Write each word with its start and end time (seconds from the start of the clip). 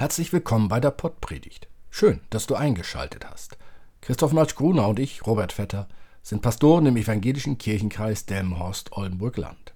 Herzlich 0.00 0.32
willkommen 0.32 0.68
bei 0.68 0.80
der 0.80 0.92
Pottpredigt. 0.92 1.68
Schön, 1.90 2.22
dass 2.30 2.46
du 2.46 2.54
eingeschaltet 2.54 3.26
hast. 3.28 3.58
Christoph 4.00 4.32
Matsch-Gruner 4.32 4.88
und 4.88 4.98
ich, 4.98 5.26
Robert 5.26 5.52
Vetter, 5.52 5.88
sind 6.22 6.40
Pastoren 6.40 6.86
im 6.86 6.96
evangelischen 6.96 7.58
Kirchenkreis 7.58 8.24
Delmenhorst-Oldenburg-Land. 8.24 9.74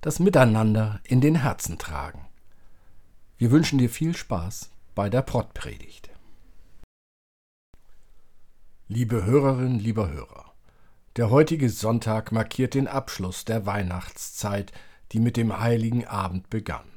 Das 0.00 0.18
Miteinander 0.18 0.98
in 1.04 1.20
den 1.20 1.36
Herzen 1.36 1.78
tragen. 1.78 2.26
Wir 3.38 3.52
wünschen 3.52 3.78
dir 3.78 3.88
viel 3.88 4.16
Spaß 4.16 4.72
bei 4.96 5.08
der 5.08 5.22
Pottpredigt. 5.22 6.10
Liebe 8.88 9.24
Hörerinnen, 9.24 9.78
lieber 9.78 10.10
Hörer, 10.10 10.54
der 11.14 11.30
heutige 11.30 11.70
Sonntag 11.70 12.32
markiert 12.32 12.74
den 12.74 12.88
Abschluss 12.88 13.44
der 13.44 13.64
Weihnachtszeit, 13.64 14.72
die 15.12 15.20
mit 15.20 15.36
dem 15.36 15.60
heiligen 15.60 16.04
Abend 16.04 16.50
begann. 16.50 16.93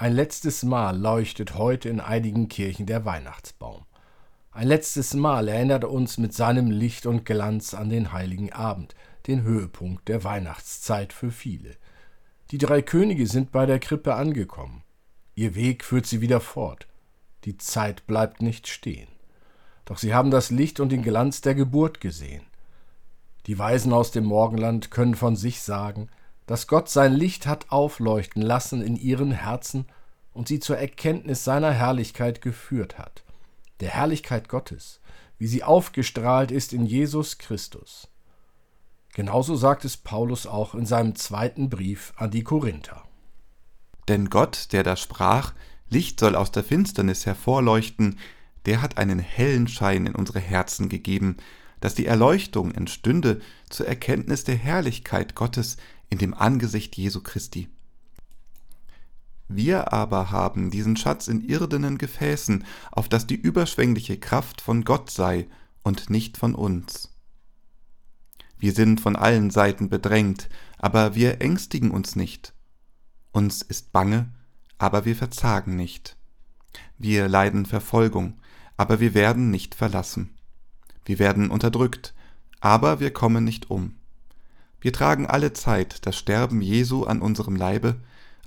Ein 0.00 0.12
letztes 0.12 0.62
Mal 0.62 0.96
leuchtet 0.96 1.56
heute 1.56 1.88
in 1.88 1.98
einigen 1.98 2.48
Kirchen 2.48 2.86
der 2.86 3.04
Weihnachtsbaum. 3.04 3.84
Ein 4.52 4.68
letztes 4.68 5.14
Mal 5.14 5.48
erinnert 5.48 5.82
uns 5.82 6.18
mit 6.18 6.32
seinem 6.32 6.70
Licht 6.70 7.04
und 7.04 7.24
Glanz 7.24 7.74
an 7.74 7.90
den 7.90 8.12
heiligen 8.12 8.52
Abend, 8.52 8.94
den 9.26 9.42
Höhepunkt 9.42 10.06
der 10.06 10.22
Weihnachtszeit 10.22 11.12
für 11.12 11.32
viele. 11.32 11.74
Die 12.52 12.58
drei 12.58 12.80
Könige 12.80 13.26
sind 13.26 13.50
bei 13.50 13.66
der 13.66 13.80
Krippe 13.80 14.14
angekommen. 14.14 14.84
Ihr 15.34 15.56
Weg 15.56 15.82
führt 15.82 16.06
sie 16.06 16.20
wieder 16.20 16.38
fort. 16.38 16.86
Die 17.44 17.58
Zeit 17.58 18.06
bleibt 18.06 18.40
nicht 18.40 18.68
stehen. 18.68 19.08
Doch 19.84 19.98
sie 19.98 20.14
haben 20.14 20.30
das 20.30 20.52
Licht 20.52 20.78
und 20.78 20.92
den 20.92 21.02
Glanz 21.02 21.40
der 21.40 21.56
Geburt 21.56 22.00
gesehen. 22.00 22.46
Die 23.46 23.58
Weisen 23.58 23.92
aus 23.92 24.12
dem 24.12 24.26
Morgenland 24.26 24.92
können 24.92 25.16
von 25.16 25.34
sich 25.34 25.60
sagen, 25.60 26.08
dass 26.48 26.66
Gott 26.66 26.88
sein 26.88 27.12
Licht 27.12 27.46
hat 27.46 27.70
aufleuchten 27.70 28.40
lassen 28.40 28.80
in 28.80 28.96
ihren 28.96 29.32
Herzen 29.32 29.84
und 30.32 30.48
sie 30.48 30.60
zur 30.60 30.78
Erkenntnis 30.78 31.44
seiner 31.44 31.72
Herrlichkeit 31.72 32.40
geführt 32.40 32.98
hat, 32.98 33.22
der 33.80 33.90
Herrlichkeit 33.90 34.48
Gottes, 34.48 35.00
wie 35.36 35.46
sie 35.46 35.62
aufgestrahlt 35.62 36.50
ist 36.50 36.72
in 36.72 36.86
Jesus 36.86 37.36
Christus. 37.36 38.08
Genauso 39.12 39.56
sagt 39.56 39.84
es 39.84 39.98
Paulus 39.98 40.46
auch 40.46 40.74
in 40.74 40.86
seinem 40.86 41.16
zweiten 41.16 41.68
Brief 41.68 42.14
an 42.16 42.30
die 42.30 42.44
Korinther. 42.44 43.04
Denn 44.08 44.30
Gott, 44.30 44.72
der 44.72 44.82
da 44.82 44.96
sprach, 44.96 45.52
Licht 45.90 46.18
soll 46.18 46.34
aus 46.34 46.50
der 46.50 46.64
Finsternis 46.64 47.26
hervorleuchten, 47.26 48.18
der 48.64 48.80
hat 48.80 48.96
einen 48.96 49.18
hellen 49.18 49.68
Schein 49.68 50.06
in 50.06 50.14
unsere 50.14 50.40
Herzen 50.40 50.88
gegeben, 50.88 51.36
dass 51.80 51.94
die 51.94 52.06
Erleuchtung 52.06 52.72
entstünde 52.72 53.40
zur 53.68 53.86
Erkenntnis 53.86 54.44
der 54.44 54.56
Herrlichkeit 54.56 55.34
Gottes 55.34 55.76
in 56.10 56.18
dem 56.18 56.34
Angesicht 56.34 56.96
Jesu 56.96 57.22
Christi. 57.22 57.68
Wir 59.48 59.92
aber 59.92 60.30
haben 60.30 60.70
diesen 60.70 60.96
Schatz 60.96 61.26
in 61.26 61.40
irdenen 61.40 61.96
Gefäßen, 61.96 62.64
auf 62.92 63.08
dass 63.08 63.26
die 63.26 63.34
überschwängliche 63.34 64.18
Kraft 64.18 64.60
von 64.60 64.84
Gott 64.84 65.10
sei 65.10 65.48
und 65.82 66.10
nicht 66.10 66.36
von 66.36 66.54
uns. 66.54 67.14
Wir 68.58 68.72
sind 68.72 69.00
von 69.00 69.16
allen 69.16 69.50
Seiten 69.50 69.88
bedrängt, 69.88 70.48
aber 70.76 71.14
wir 71.14 71.40
ängstigen 71.40 71.90
uns 71.90 72.14
nicht. 72.16 72.52
Uns 73.32 73.62
ist 73.62 73.92
bange, 73.92 74.32
aber 74.76 75.04
wir 75.04 75.16
verzagen 75.16 75.76
nicht. 75.76 76.16
Wir 76.98 77.28
leiden 77.28 77.66
Verfolgung, 77.66 78.34
aber 78.76 79.00
wir 79.00 79.14
werden 79.14 79.50
nicht 79.50 79.74
verlassen. 79.74 80.36
Wir 81.04 81.18
werden 81.18 81.50
unterdrückt, 81.50 82.14
aber 82.60 83.00
wir 83.00 83.12
kommen 83.12 83.44
nicht 83.44 83.70
um. 83.70 83.97
Wir 84.80 84.92
tragen 84.92 85.26
alle 85.26 85.52
Zeit 85.52 86.06
das 86.06 86.16
Sterben 86.16 86.60
Jesu 86.60 87.04
an 87.04 87.20
unserem 87.20 87.56
Leibe, 87.56 87.96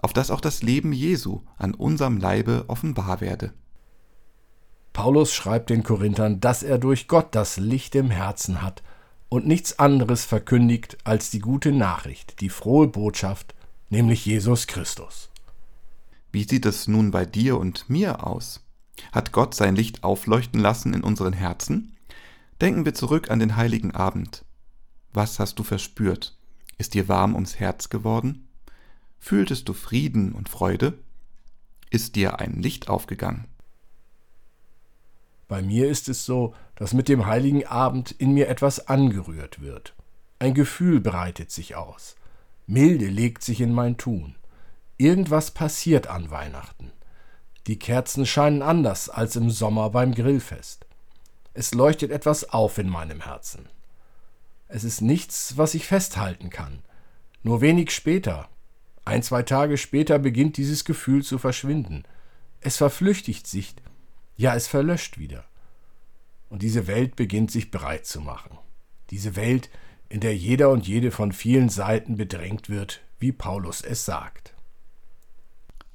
auf 0.02 0.14
dass 0.14 0.31
auch 0.31 0.42
das 0.42 0.64
Leben 0.64 0.94
Jesu 0.94 1.42
an 1.58 1.74
unserem 1.74 2.18
Leibe 2.18 2.66
offenbar 2.68 3.22
werde. 3.22 3.53
Paulus 4.94 5.34
schreibt 5.34 5.69
den 5.69 5.84
Korinthern, 5.84 6.40
dass 6.40 6.64
er 6.64 6.78
durch 6.78 7.08
Gott 7.08 7.34
das 7.34 7.58
Licht 7.58 7.96
im 7.96 8.09
Herzen 8.09 8.62
hat 8.62 8.84
und 9.30 9.47
nichts 9.47 9.80
anderes 9.80 10.25
verkündigt 10.25 10.97
als 11.06 11.30
die 11.30 11.40
gute 11.40 11.72
Nachricht, 11.72 12.42
die 12.42 12.50
frohe 12.50 12.88
Botschaft, 12.88 13.56
nämlich 13.90 14.25
Jesus 14.25 14.68
Christus. 14.68 15.30
Wie 16.31 16.44
sieht 16.44 16.66
es 16.66 16.88
nun 16.88 17.12
bei 17.12 17.25
dir 17.25 17.58
und 17.58 17.90
mir 17.90 18.25
aus? 18.25 18.62
Hat 19.12 19.31
Gott 19.31 19.56
sein 19.56 19.75
Licht 19.75 20.03
aufleuchten 20.03 20.59
lassen 20.59 20.94
in 20.94 21.03
unseren 21.03 21.34
Herzen? 21.34 21.98
Denken 22.59 22.86
wir 22.86 22.94
zurück 22.94 23.31
an 23.31 23.40
den 23.40 23.56
heiligen 23.56 23.92
Abend. 23.92 24.44
Was 25.13 25.39
hast 25.39 25.59
du 25.59 25.63
verspürt? 25.63 26.38
Ist 26.77 26.94
dir 26.94 27.07
warm 27.07 27.35
ums 27.35 27.59
Herz 27.59 27.89
geworden? 27.89 28.47
Fühltest 29.19 29.67
du 29.67 29.73
Frieden 29.73 30.31
und 30.31 30.49
Freude? 30.49 30.97
Ist 31.89 32.16
dir 32.16 32.39
ein 32.39 32.61
Licht 32.61 32.88
aufgegangen? 32.89 33.45
Bei 35.47 35.61
mir 35.61 35.89
ist 35.89 36.07
es 36.07 36.25
so, 36.25 36.55
dass 36.75 36.94
mit 36.94 37.09
dem 37.09 37.25
heiligen 37.25 37.67
Abend 37.67 38.11
in 38.11 38.33
mir 38.33 38.47
etwas 38.47 38.88
angerührt 38.88 39.61
wird. 39.61 39.94
Ein 40.39 40.53
Gefühl 40.53 41.01
breitet 41.01 41.51
sich 41.51 41.75
aus. 41.75 42.16
Milde 42.67 43.07
legt 43.07 43.44
sich 43.44 43.59
in 43.59 43.73
mein 43.73 43.97
Tun. 43.97 44.35
Irgendwas 44.97 45.51
passiert 45.51 46.07
an 46.07 46.31
Weihnachten. 46.31 46.91
Die 47.67 47.77
Kerzen 47.77 48.25
scheinen 48.25 48.61
anders 48.61 49.09
als 49.09 49.35
im 49.35 49.50
Sommer 49.50 49.89
beim 49.89 50.16
Grillfest. 50.16 50.85
Es 51.53 51.73
leuchtet 51.73 52.11
etwas 52.11 52.50
auf 52.50 52.77
in 52.77 52.88
meinem 52.88 53.21
Herzen. 53.21 53.67
Es 54.73 54.85
ist 54.85 55.01
nichts, 55.01 55.57
was 55.57 55.73
ich 55.75 55.85
festhalten 55.85 56.49
kann. 56.49 56.79
Nur 57.43 57.59
wenig 57.59 57.91
später, 57.91 58.47
ein, 59.03 59.21
zwei 59.21 59.43
Tage 59.43 59.77
später, 59.77 60.17
beginnt 60.17 60.55
dieses 60.55 60.85
Gefühl 60.85 61.23
zu 61.23 61.37
verschwinden. 61.37 62.03
Es 62.61 62.77
verflüchtigt 62.77 63.47
sich, 63.47 63.75
ja, 64.37 64.55
es 64.55 64.67
verlöscht 64.67 65.17
wieder. 65.17 65.43
Und 66.47 66.61
diese 66.61 66.87
Welt 66.87 67.17
beginnt 67.17 67.51
sich 67.51 67.69
breit 67.69 68.05
zu 68.05 68.21
machen. 68.21 68.57
Diese 69.09 69.35
Welt, 69.35 69.69
in 70.07 70.21
der 70.21 70.37
jeder 70.37 70.69
und 70.69 70.88
jede 70.88 71.11
von 71.11 71.33
vielen 71.33 71.67
Seiten 71.67 72.15
bedrängt 72.15 72.69
wird, 72.69 73.01
wie 73.19 73.33
Paulus 73.33 73.81
es 73.81 74.05
sagt. 74.05 74.53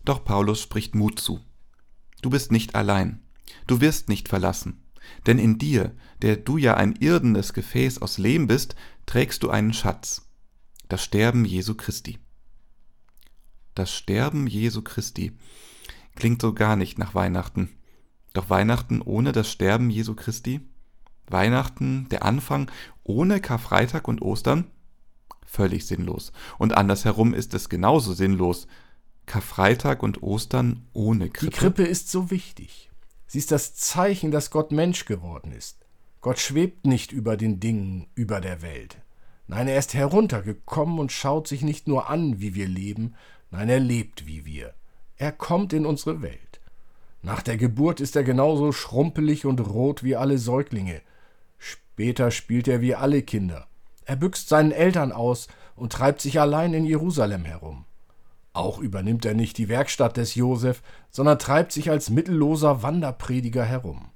Doch 0.04 0.22
Paulus 0.22 0.60
spricht 0.60 0.94
Mut 0.94 1.18
zu. 1.18 1.40
Du 2.20 2.28
bist 2.28 2.52
nicht 2.52 2.74
allein. 2.74 3.22
Du 3.66 3.80
wirst 3.80 4.10
nicht 4.10 4.28
verlassen. 4.28 4.82
Denn 5.26 5.38
in 5.38 5.58
dir, 5.58 5.94
der 6.22 6.36
du 6.36 6.56
ja 6.56 6.74
ein 6.74 6.94
irdenes 6.96 7.52
Gefäß 7.52 8.02
aus 8.02 8.18
Lehm 8.18 8.46
bist, 8.46 8.76
trägst 9.06 9.42
du 9.42 9.50
einen 9.50 9.72
Schatz, 9.72 10.28
das 10.88 11.02
Sterben 11.02 11.44
Jesu 11.44 11.74
Christi. 11.74 12.18
Das 13.74 13.92
Sterben 13.92 14.46
Jesu 14.46 14.82
Christi 14.82 15.36
klingt 16.14 16.40
so 16.40 16.54
gar 16.54 16.76
nicht 16.76 16.98
nach 16.98 17.14
Weihnachten. 17.14 17.70
Doch 18.32 18.50
Weihnachten 18.50 19.02
ohne 19.02 19.32
das 19.32 19.50
Sterben 19.50 19.90
Jesu 19.90 20.14
Christi? 20.14 20.60
Weihnachten, 21.28 22.08
der 22.10 22.24
Anfang 22.24 22.70
ohne 23.02 23.40
Karfreitag 23.40 24.08
und 24.08 24.22
Ostern? 24.22 24.70
Völlig 25.44 25.86
sinnlos. 25.86 26.32
Und 26.58 26.76
andersherum 26.76 27.34
ist 27.34 27.54
es 27.54 27.68
genauso 27.68 28.12
sinnlos. 28.12 28.66
Karfreitag 29.26 30.02
und 30.02 30.22
Ostern 30.22 30.86
ohne 30.92 31.30
Krippe. 31.30 31.50
Die 31.50 31.56
Krippe 31.56 31.82
ist 31.84 32.10
so 32.10 32.30
wichtig. 32.30 32.90
Sie 33.26 33.38
ist 33.38 33.50
das 33.50 33.74
Zeichen, 33.74 34.30
dass 34.30 34.50
Gott 34.50 34.72
Mensch 34.72 35.04
geworden 35.04 35.52
ist. 35.52 35.84
Gott 36.20 36.38
schwebt 36.38 36.86
nicht 36.86 37.12
über 37.12 37.36
den 37.36 37.60
Dingen, 37.60 38.06
über 38.14 38.40
der 38.40 38.62
Welt. 38.62 38.98
Nein, 39.48 39.68
er 39.68 39.78
ist 39.78 39.94
heruntergekommen 39.94 40.98
und 40.98 41.12
schaut 41.12 41.46
sich 41.46 41.62
nicht 41.62 41.86
nur 41.86 42.10
an, 42.10 42.40
wie 42.40 42.54
wir 42.54 42.66
leben, 42.66 43.14
nein, 43.50 43.68
er 43.68 43.80
lebt 43.80 44.26
wie 44.26 44.44
wir. 44.44 44.74
Er 45.16 45.32
kommt 45.32 45.72
in 45.72 45.86
unsere 45.86 46.20
Welt. 46.22 46.60
Nach 47.22 47.42
der 47.42 47.56
Geburt 47.56 48.00
ist 48.00 48.16
er 48.16 48.24
genauso 48.24 48.72
schrumpelig 48.72 49.46
und 49.46 49.60
rot 49.60 50.02
wie 50.02 50.16
alle 50.16 50.38
Säuglinge. 50.38 51.00
Später 51.58 52.30
spielt 52.30 52.68
er 52.68 52.80
wie 52.80 52.94
alle 52.94 53.22
Kinder. 53.22 53.66
Er 54.04 54.16
büxt 54.16 54.48
seinen 54.48 54.72
Eltern 54.72 55.12
aus 55.12 55.48
und 55.74 55.92
treibt 55.92 56.20
sich 56.20 56.40
allein 56.40 56.74
in 56.74 56.84
Jerusalem 56.84 57.44
herum. 57.44 57.84
Auch 58.56 58.78
übernimmt 58.78 59.26
er 59.26 59.34
nicht 59.34 59.58
die 59.58 59.68
Werkstatt 59.68 60.16
des 60.16 60.34
Josef, 60.34 60.82
sondern 61.10 61.38
treibt 61.38 61.72
sich 61.72 61.90
als 61.90 62.08
mittelloser 62.08 62.82
Wanderprediger 62.82 63.62
herum. 63.62 64.08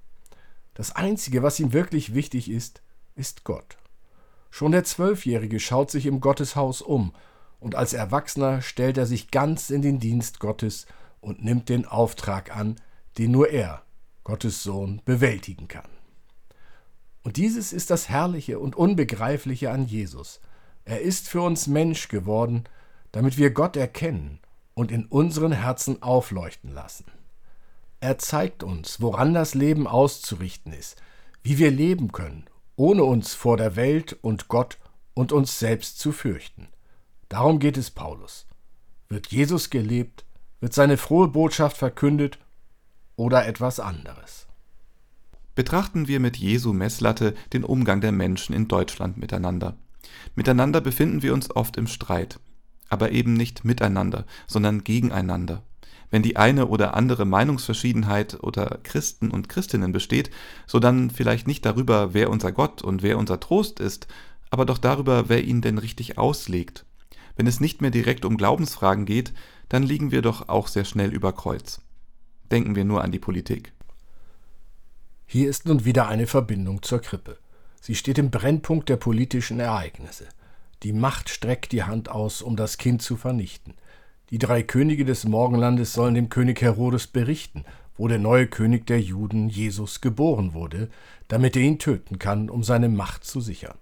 Das 0.72 0.96
Einzige, 0.96 1.42
was 1.42 1.60
ihm 1.60 1.74
wirklich 1.74 2.14
wichtig 2.14 2.50
ist, 2.50 2.80
ist 3.14 3.44
Gott. 3.44 3.76
Schon 4.48 4.72
der 4.72 4.82
Zwölfjährige 4.82 5.60
schaut 5.60 5.90
sich 5.90 6.06
im 6.06 6.22
Gotteshaus 6.22 6.80
um, 6.80 7.12
und 7.58 7.74
als 7.74 7.92
Erwachsener 7.92 8.62
stellt 8.62 8.96
er 8.96 9.04
sich 9.04 9.30
ganz 9.30 9.68
in 9.68 9.82
den 9.82 10.00
Dienst 10.00 10.40
Gottes 10.40 10.86
und 11.20 11.44
nimmt 11.44 11.68
den 11.68 11.84
Auftrag 11.84 12.56
an, 12.56 12.76
den 13.18 13.32
nur 13.32 13.50
er, 13.50 13.82
Gottes 14.24 14.62
Sohn, 14.62 15.02
bewältigen 15.04 15.68
kann. 15.68 15.90
Und 17.22 17.36
dieses 17.36 17.74
ist 17.74 17.90
das 17.90 18.08
Herrliche 18.08 18.58
und 18.58 18.74
Unbegreifliche 18.74 19.70
an 19.70 19.84
Jesus. 19.84 20.40
Er 20.86 21.02
ist 21.02 21.28
für 21.28 21.42
uns 21.42 21.66
Mensch 21.66 22.08
geworden, 22.08 22.64
damit 23.12 23.38
wir 23.38 23.50
Gott 23.50 23.76
erkennen 23.76 24.40
und 24.74 24.90
in 24.92 25.06
unseren 25.06 25.52
Herzen 25.52 26.02
aufleuchten 26.02 26.72
lassen. 26.72 27.06
Er 28.00 28.18
zeigt 28.18 28.62
uns, 28.62 29.00
woran 29.00 29.34
das 29.34 29.54
Leben 29.54 29.86
auszurichten 29.86 30.72
ist, 30.72 31.00
wie 31.42 31.58
wir 31.58 31.70
leben 31.70 32.12
können, 32.12 32.46
ohne 32.76 33.04
uns 33.04 33.34
vor 33.34 33.56
der 33.56 33.76
Welt 33.76 34.16
und 34.22 34.48
Gott 34.48 34.78
und 35.14 35.32
uns 35.32 35.58
selbst 35.58 35.98
zu 35.98 36.12
fürchten. 36.12 36.68
Darum 37.28 37.58
geht 37.58 37.76
es 37.76 37.90
Paulus. 37.90 38.46
Wird 39.08 39.28
Jesus 39.28 39.70
gelebt, 39.70 40.24
wird 40.60 40.72
seine 40.72 40.96
frohe 40.96 41.28
Botschaft 41.28 41.76
verkündet, 41.76 42.38
oder 43.20 43.46
etwas 43.46 43.80
anderes. 43.80 44.46
Betrachten 45.54 46.08
wir 46.08 46.20
mit 46.20 46.38
Jesu 46.38 46.72
Messlatte 46.72 47.34
den 47.52 47.64
Umgang 47.64 48.00
der 48.00 48.12
Menschen 48.12 48.54
in 48.54 48.66
Deutschland 48.66 49.18
miteinander. 49.18 49.76
Miteinander 50.34 50.80
befinden 50.80 51.20
wir 51.20 51.34
uns 51.34 51.54
oft 51.54 51.76
im 51.76 51.86
Streit, 51.86 52.40
aber 52.90 53.12
eben 53.12 53.32
nicht 53.32 53.64
miteinander, 53.64 54.26
sondern 54.46 54.84
gegeneinander. 54.84 55.62
Wenn 56.10 56.22
die 56.22 56.36
eine 56.36 56.66
oder 56.66 56.94
andere 56.94 57.24
Meinungsverschiedenheit 57.24 58.42
oder 58.42 58.80
Christen 58.82 59.30
und 59.30 59.48
Christinnen 59.48 59.92
besteht, 59.92 60.30
so 60.66 60.80
dann 60.80 61.08
vielleicht 61.10 61.46
nicht 61.46 61.64
darüber, 61.64 62.12
wer 62.12 62.30
unser 62.30 62.52
Gott 62.52 62.82
und 62.82 63.02
wer 63.02 63.16
unser 63.16 63.40
Trost 63.40 63.80
ist, 63.80 64.08
aber 64.50 64.66
doch 64.66 64.78
darüber, 64.78 65.28
wer 65.28 65.44
ihn 65.44 65.62
denn 65.62 65.78
richtig 65.78 66.18
auslegt. 66.18 66.84
Wenn 67.36 67.46
es 67.46 67.60
nicht 67.60 67.80
mehr 67.80 67.92
direkt 67.92 68.24
um 68.24 68.36
Glaubensfragen 68.36 69.06
geht, 69.06 69.32
dann 69.68 69.84
liegen 69.84 70.10
wir 70.10 70.20
doch 70.20 70.48
auch 70.48 70.66
sehr 70.66 70.84
schnell 70.84 71.14
über 71.14 71.32
Kreuz. 71.32 71.80
Denken 72.50 72.74
wir 72.74 72.84
nur 72.84 73.04
an 73.04 73.12
die 73.12 73.20
Politik. 73.20 73.72
Hier 75.26 75.48
ist 75.48 75.66
nun 75.66 75.84
wieder 75.84 76.08
eine 76.08 76.26
Verbindung 76.26 76.82
zur 76.82 77.00
Krippe. 77.00 77.38
Sie 77.80 77.94
steht 77.94 78.18
im 78.18 78.32
Brennpunkt 78.32 78.88
der 78.88 78.96
politischen 78.96 79.60
Ereignisse. 79.60 80.26
Die 80.82 80.92
Macht 80.92 81.28
streckt 81.28 81.72
die 81.72 81.82
Hand 81.82 82.08
aus, 82.08 82.40
um 82.40 82.56
das 82.56 82.78
Kind 82.78 83.02
zu 83.02 83.16
vernichten. 83.16 83.74
Die 84.30 84.38
drei 84.38 84.62
Könige 84.62 85.04
des 85.04 85.24
Morgenlandes 85.24 85.92
sollen 85.92 86.14
dem 86.14 86.28
König 86.28 86.62
Herodes 86.62 87.06
berichten, 87.06 87.64
wo 87.96 88.08
der 88.08 88.18
neue 88.18 88.46
König 88.46 88.86
der 88.86 89.00
Juden, 89.00 89.48
Jesus, 89.48 90.00
geboren 90.00 90.54
wurde, 90.54 90.88
damit 91.28 91.54
er 91.56 91.62
ihn 91.62 91.78
töten 91.78 92.18
kann, 92.18 92.48
um 92.48 92.62
seine 92.62 92.88
Macht 92.88 93.24
zu 93.24 93.40
sichern. 93.40 93.76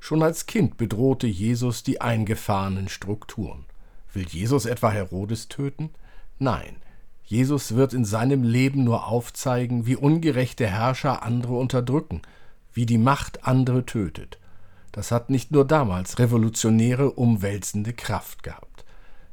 Schon 0.00 0.22
als 0.22 0.46
Kind 0.46 0.78
bedrohte 0.78 1.26
Jesus 1.26 1.82
die 1.82 2.00
eingefahrenen 2.00 2.88
Strukturen. 2.88 3.66
Will 4.14 4.26
Jesus 4.26 4.64
etwa 4.64 4.90
Herodes 4.90 5.48
töten? 5.48 5.90
Nein, 6.38 6.76
Jesus 7.24 7.74
wird 7.74 7.92
in 7.92 8.06
seinem 8.06 8.42
Leben 8.42 8.84
nur 8.84 9.06
aufzeigen, 9.06 9.86
wie 9.86 9.96
ungerechte 9.96 10.66
Herrscher 10.66 11.22
andere 11.22 11.58
unterdrücken, 11.58 12.22
wie 12.72 12.86
die 12.86 12.96
Macht 12.96 13.44
andere 13.44 13.84
tötet. 13.84 14.38
Das 14.92 15.10
hat 15.10 15.30
nicht 15.30 15.50
nur 15.50 15.66
damals 15.66 16.18
revolutionäre, 16.18 17.10
umwälzende 17.10 17.92
Kraft 17.92 18.42
gehabt. 18.42 18.84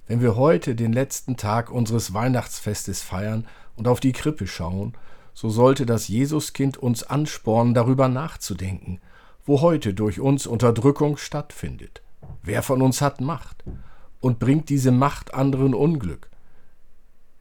Wenn 0.08 0.22
wir 0.22 0.36
heute 0.36 0.76
den 0.76 0.94
letzten 0.94 1.38
Tag 1.38 1.72
unseres 1.72 2.14
Weihnachtsfestes 2.14 3.02
feiern 3.02 3.48
und 3.76 3.88
auf 3.88 4.00
die 4.00 4.12
Krippe 4.12 4.48
schauen, 4.48 4.94
so 5.34 5.50
sollte 5.50 5.86
das 5.86 6.08
Jesuskind 6.08 6.78
uns 6.78 7.04
anspornen, 7.04 7.74
darüber 7.74 8.08
nachzudenken, 8.08 9.00
wo 9.46 9.62
heute 9.62 9.94
durch 9.94 10.20
uns 10.20 10.48
Unterdrückung 10.48 11.18
stattfindet. 11.18 12.02
Wer 12.42 12.64
von 12.64 12.82
uns 12.82 13.02
hat 13.02 13.22
Macht 13.22 13.64
und 14.22 14.40
bringt 14.40 14.70
diese 14.70 14.92
Macht 14.92 15.34
anderen 15.34 15.74
Unglück? 15.74 16.30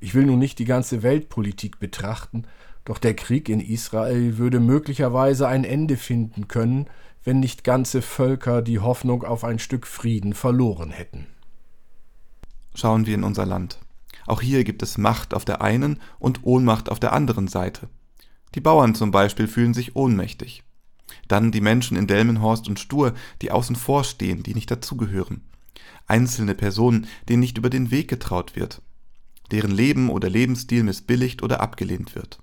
Ich 0.01 0.15
will 0.15 0.27
nun 0.27 0.39
nicht 0.39 0.59
die 0.59 0.65
ganze 0.65 1.03
Weltpolitik 1.03 1.79
betrachten, 1.79 2.47
doch 2.85 2.99
der 2.99 3.15
Krieg 3.15 3.49
in 3.49 3.61
Israel 3.61 4.39
würde 4.39 4.61
möglicherweise 4.61 5.49
ein 5.49 5.65
Ende 5.65 5.97
finden 5.97 6.49
können, 6.49 6.87
wenn 7.23 7.41
nicht 7.41 7.65
ganze 7.65 8.03
Völker 8.03 8.61
die 8.61 8.81
Hoffnung 8.81 9.25
auf 9.25 9.45
ein 9.45 9.59
Stück 9.59 9.87
Frieden 9.87 10.35
verloren 10.35 10.91
hätten. 10.91 11.27
Schauen 12.75 13.07
wir 13.07 13.15
in 13.15 13.25
unser 13.25 13.47
Land. 13.47 13.79
Auch 14.27 14.41
hier 14.41 14.65
gibt 14.65 14.83
es 14.83 14.99
Macht 14.99 15.33
auf 15.33 15.45
der 15.45 15.63
einen 15.63 16.01
und 16.19 16.41
Ohnmacht 16.45 16.91
auf 16.91 17.01
der 17.01 17.13
anderen 17.13 17.49
Seite. 17.49 17.89
Die 18.55 18.61
Bauern 18.61 18.95
zum 18.95 19.11
Beispiel 19.11 19.49
fühlen 19.49 19.75
sich 19.75 19.97
ohnmächtig. 19.97 20.65
Dann 21.29 21.53
die 21.53 21.61
Menschen 21.61 21.97
in 21.97 22.07
Delmenhorst 22.07 22.69
und 22.69 22.79
Stur, 22.79 23.15
die 23.43 23.51
außen 23.51 23.77
vor 23.77 24.05
stehen, 24.05 24.43
die 24.43 24.55
nicht 24.55 24.71
dazugehören. 24.71 25.43
Einzelne 26.07 26.55
Personen, 26.55 27.07
denen 27.29 27.41
nicht 27.41 27.59
über 27.59 27.71
den 27.71 27.91
Weg 27.91 28.09
getraut 28.09 28.57
wird 28.57 28.83
deren 29.51 29.71
Leben 29.71 30.11
oder 30.11 30.29
Lebensstil 30.29 30.83
missbilligt 30.83 31.43
oder 31.43 31.61
abgelehnt 31.61 32.15
wird. 32.15 32.39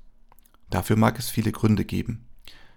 Dafür 0.72 0.96
mag 0.96 1.20
es 1.20 1.30
viele 1.30 1.52
Gründe 1.52 1.86
geben. 1.86 2.26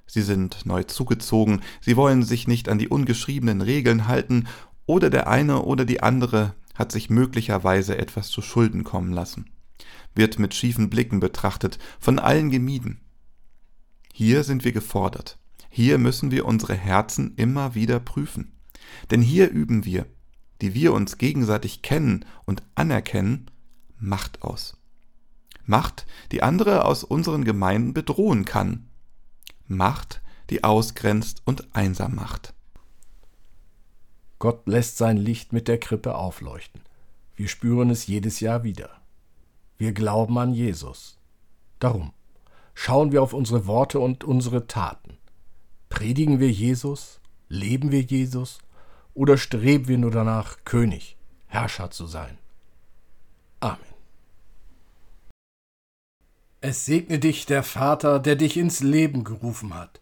Sie 0.06 0.20
sind 0.20 0.66
neu 0.66 0.82
zugezogen, 0.82 1.62
sie 1.80 1.96
wollen 1.96 2.22
sich 2.22 2.46
nicht 2.46 2.68
an 2.68 2.78
die 2.78 2.88
ungeschriebenen 2.88 3.62
Regeln 3.62 4.06
halten, 4.06 4.46
oder 4.84 5.08
der 5.08 5.28
eine 5.28 5.62
oder 5.62 5.86
die 5.86 6.02
andere 6.02 6.54
hat 6.74 6.92
sich 6.92 7.08
möglicherweise 7.08 7.96
etwas 7.96 8.28
zu 8.28 8.42
Schulden 8.42 8.84
kommen 8.84 9.14
lassen, 9.14 9.46
wird 10.14 10.38
mit 10.38 10.54
schiefen 10.54 10.90
Blicken 10.90 11.20
betrachtet, 11.20 11.78
von 11.98 12.18
allen 12.18 12.50
gemieden. 12.50 13.00
Hier 14.12 14.44
sind 14.44 14.64
wir 14.64 14.72
gefordert, 14.72 15.38
hier 15.70 15.96
müssen 15.96 16.30
wir 16.30 16.44
unsere 16.44 16.74
Herzen 16.74 17.34
immer 17.36 17.74
wieder 17.74 17.98
prüfen, 17.98 18.52
denn 19.10 19.22
hier 19.22 19.48
üben 19.48 19.86
wir, 19.86 20.04
die 20.60 20.74
wir 20.74 20.92
uns 20.92 21.16
gegenseitig 21.16 21.80
kennen 21.80 22.26
und 22.44 22.62
anerkennen, 22.74 23.50
Macht 23.98 24.42
aus. 24.42 24.76
Macht, 25.66 26.06
die 26.32 26.42
andere 26.42 26.84
aus 26.84 27.04
unseren 27.04 27.44
Gemeinden 27.44 27.94
bedrohen 27.94 28.44
kann. 28.44 28.88
Macht, 29.66 30.22
die 30.50 30.64
ausgrenzt 30.64 31.42
und 31.44 31.74
einsam 31.74 32.14
macht. 32.14 32.54
Gott 34.38 34.66
lässt 34.66 34.98
sein 34.98 35.16
Licht 35.16 35.52
mit 35.52 35.68
der 35.68 35.78
Krippe 35.78 36.16
aufleuchten. 36.16 36.82
Wir 37.34 37.48
spüren 37.48 37.90
es 37.90 38.06
jedes 38.06 38.40
Jahr 38.40 38.62
wieder. 38.62 38.90
Wir 39.78 39.92
glauben 39.92 40.38
an 40.38 40.52
Jesus. 40.52 41.18
Darum 41.78 42.12
schauen 42.74 43.12
wir 43.12 43.22
auf 43.22 43.32
unsere 43.32 43.66
Worte 43.66 44.00
und 44.00 44.24
unsere 44.24 44.66
Taten. 44.66 45.16
Predigen 45.88 46.40
wir 46.40 46.50
Jesus? 46.50 47.20
Leben 47.48 47.90
wir 47.90 48.02
Jesus? 48.02 48.58
Oder 49.14 49.38
streben 49.38 49.88
wir 49.88 49.98
nur 49.98 50.10
danach, 50.10 50.58
König, 50.64 51.16
Herrscher 51.46 51.90
zu 51.90 52.06
sein? 52.06 52.38
Amen. 53.60 53.93
Es 56.66 56.86
segne 56.86 57.18
dich 57.18 57.44
der 57.44 57.62
Vater, 57.62 58.18
der 58.18 58.36
dich 58.36 58.56
ins 58.56 58.80
Leben 58.80 59.22
gerufen 59.22 59.74
hat. 59.74 60.00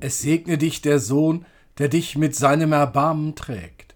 Es 0.00 0.20
segne 0.20 0.58
dich 0.58 0.82
der 0.82 0.98
Sohn, 0.98 1.46
der 1.78 1.86
dich 1.86 2.16
mit 2.16 2.34
seinem 2.34 2.72
Erbarmen 2.72 3.36
trägt. 3.36 3.94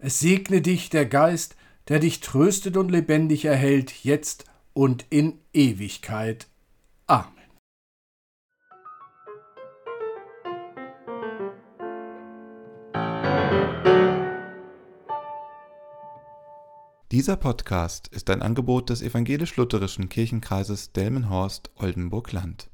Es 0.00 0.18
segne 0.18 0.60
dich 0.60 0.90
der 0.90 1.06
Geist, 1.06 1.54
der 1.86 2.00
dich 2.00 2.18
tröstet 2.18 2.76
und 2.76 2.90
lebendig 2.90 3.44
erhält, 3.44 3.92
jetzt 4.02 4.44
und 4.72 5.06
in 5.08 5.38
Ewigkeit. 5.52 6.48
Amen. 7.06 7.39
Dieser 17.12 17.34
Podcast 17.34 18.06
ist 18.06 18.30
ein 18.30 18.40
Angebot 18.40 18.88
des 18.88 19.02
evangelisch-lutherischen 19.02 20.08
Kirchenkreises 20.08 20.92
Delmenhorst-Oldenburg-Land 20.92 22.70